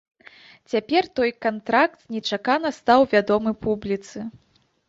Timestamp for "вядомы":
3.15-3.51